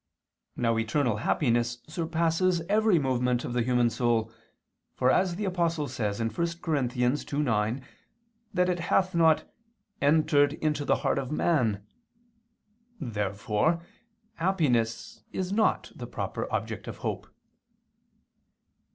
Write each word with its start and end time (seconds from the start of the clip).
Now 0.55 0.79
eternal 0.79 1.17
happiness 1.17 1.77
surpasses 1.87 2.61
every 2.61 2.97
movement 2.97 3.45
of 3.45 3.53
the 3.53 3.61
human 3.61 3.91
soul, 3.91 4.31
for 4.95 5.09
the 5.23 5.45
Apostle 5.45 5.87
says 5.87 6.17
(1 6.17 6.27
Cor. 6.31 6.45
2:9) 6.73 7.83
that 8.51 8.67
it 8.67 8.79
hath 8.79 9.13
not 9.13 9.43
"entered 10.01 10.53
into 10.53 10.85
the 10.85 10.95
heart 11.05 11.19
of 11.19 11.29
man." 11.31 11.85
Therefore 12.99 13.85
happiness 14.37 15.21
is 15.31 15.51
not 15.53 15.91
the 15.95 16.07
proper 16.07 16.51
object 16.51 16.87
of 16.87 16.97
hope. 17.05 17.27